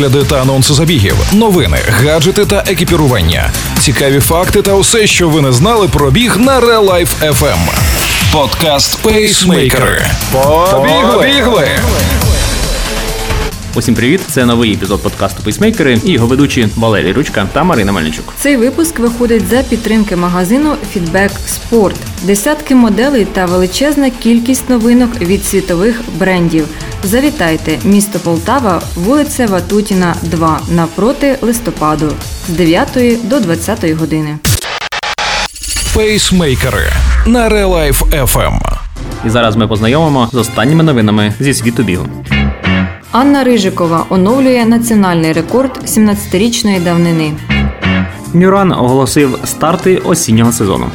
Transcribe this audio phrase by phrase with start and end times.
[0.00, 3.50] огляди та анонси забігів, новини, гаджети та екіпірування,
[3.80, 7.58] цікаві факти та усе, що ви не знали про біг на Real Life FM.
[8.32, 10.02] Подкаст Пейсмейкери.
[10.32, 11.68] Побігли!
[13.74, 14.20] Усім привіт!
[14.28, 18.34] Це новий епізод подкасту Пейсмейкери і його ведучі Валерій Ручка та Марина Мельничук.
[18.38, 21.94] Цей випуск виходить за підтримки магазину Feedback Sport.
[22.22, 26.66] Десятки моделей та величезна кількість новинок від світових брендів.
[27.02, 32.12] Завітайте, місто Полтава, вулиця Ватутіна, 2, навпроти листопаду
[32.48, 32.88] з 9
[33.24, 34.38] до 20 години.
[35.94, 36.92] Пейсмейкери
[37.26, 38.58] на Life FM.
[39.26, 42.06] І зараз ми познайомимо з останніми новинами зі світу бігу.
[43.12, 47.32] Анна Рижикова оновлює національний рекорд 17-річної давнини.
[48.34, 50.86] Нюран оголосив старти осіннього сезону.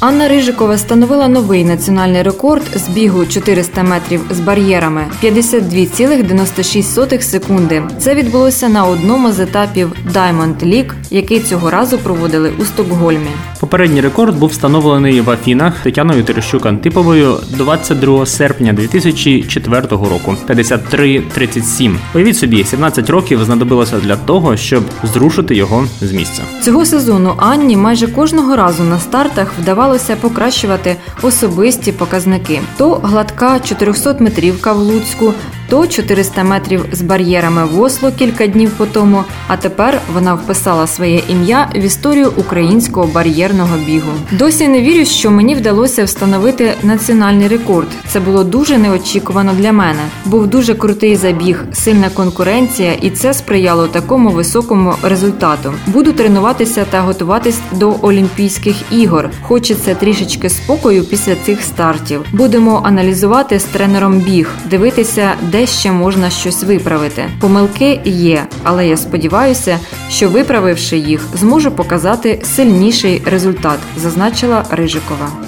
[0.00, 7.82] Анна Рижикова встановила новий національний рекорд з бігу 400 метрів з бар'єрами 52,96 секунди.
[7.98, 13.28] Це відбулося на одному з етапів Diamond League, який цього разу проводили у Стокгольмі.
[13.60, 20.36] Попередній рекорд був встановлений в Афінах Тетяною Терещук Антиповою 22 серпня 2004 року.
[20.48, 21.96] 53-37.
[22.14, 26.42] Уявіть собі, 17 років знадобилося для того, щоб зрушити його з місця.
[26.62, 34.74] Цього сезону Анні майже кожного разу на стартах вдавалося покращувати особисті показники: то гладка 400-метрівка
[34.74, 35.32] в Луцьку,
[35.68, 39.24] то 400 метрів з бар'єрами в Осло кілька днів по тому.
[39.46, 44.10] А тепер вона вписала своє ім'я в історію українського бар'єрного бігу.
[44.32, 47.88] Досі не вірю, що мені вдалося встановити національний рекорд.
[48.08, 50.00] Це було дуже неочікувано для мене.
[50.24, 55.72] Був дуже крутий забіг, сильна конкуренція, і це сприяло такому високому результату.
[55.86, 59.30] Буду тренуватися та готуватись до Олімпійських ігор.
[59.42, 62.24] Хочеться трішечки спокою після цих стартів.
[62.32, 67.24] Будемо аналізувати з тренером біг, дивитися, де ще можна щось виправити.
[67.40, 69.78] Помилки є, але я сподіваюся,
[70.10, 75.47] що виправивши їх, зможу показати сильніший результат, зазначила Рижикова.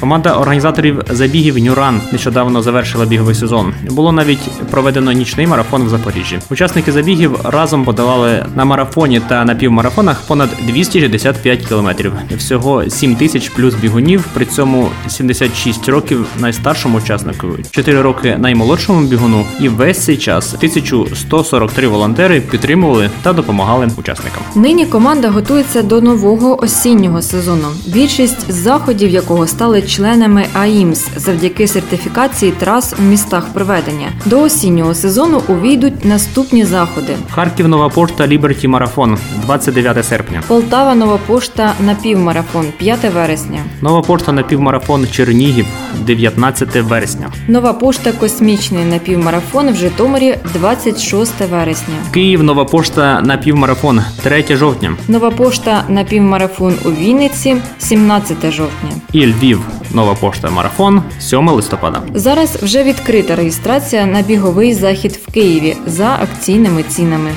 [0.00, 3.74] Команда організаторів забігів Нюран нещодавно завершила біговий сезон.
[3.90, 6.38] Було навіть проведено нічний марафон в Запоріжжі.
[6.50, 12.12] Учасники забігів разом подавали на марафоні та на півмарафонах понад 265 кілометрів.
[12.36, 14.24] Всього 7 тисяч плюс бігунів.
[14.34, 19.44] При цьому 76 років найстаршому учаснику, 4 роки наймолодшому бігуну.
[19.60, 24.42] І весь цей час 1143 волонтери підтримували та допомагали учасникам.
[24.54, 27.68] Нині команда готується до нового осіннього сезону.
[27.86, 34.08] Більшість заходів якого стали членами АІМС завдяки сертифікації трас в містах проведення.
[34.26, 40.42] До осіннього сезону увійдуть наступні заходи: Харків Нова Пошта Ліберті Марафон 29 серпня.
[40.46, 43.58] Полтава, Нова Пошта напівмарафон 5 вересня.
[43.80, 45.66] Нова пошта напівмарафон Чернігів
[46.00, 47.30] 19 вересня.
[47.48, 51.94] Нова пошта Космічний напівмарафон в Житомирі 26 вересня.
[52.12, 54.96] Київ Нова пошта на півмарафон 3 жовтня.
[55.08, 58.90] Нова пошта на півмарафон у Вінниці 17 жовтня.
[59.12, 59.60] І Львів
[59.94, 62.02] Нова пошта марафон 7 листопада.
[62.14, 67.30] Зараз вже відкрита реєстрація на біговий захід в Києві за акційними цінами.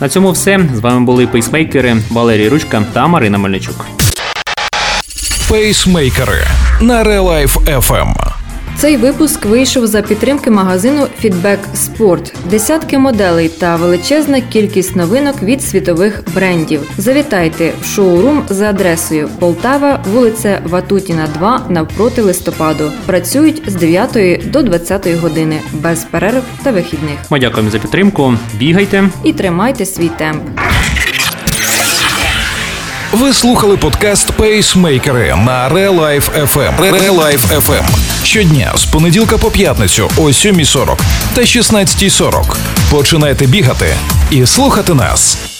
[0.00, 0.60] На цьому все.
[0.74, 3.86] З вами були пейсмейкери Валерій Ручка та Марина Мельничук.
[5.48, 6.46] Пейсмейкери
[6.80, 8.41] на Real Life FM.
[8.76, 12.32] Цей випуск вийшов за підтримки магазину Feedback Sport.
[12.50, 16.80] Десятки моделей та величезна кількість новинок від світових брендів.
[16.98, 22.92] Завітайте в шоурум за адресою Полтава, вулиця Ватутіна, 2 навпроти листопаду.
[23.06, 27.18] Працюють з 9 до 20 години без перерв та вихідних.
[27.30, 28.34] Ми дякуємо за підтримку.
[28.54, 29.04] Бігайте.
[29.24, 30.42] І тримайте свій темп.
[33.12, 36.80] Ви слухали подкаст Пейсмейкери на Real Life FM.
[36.80, 38.11] Real Life FM.
[38.24, 40.98] Щодня з понеділка по п'ятницю о 7.40
[41.34, 42.56] та 16.40.
[42.90, 43.96] Починайте бігати
[44.30, 45.51] і слухати нас.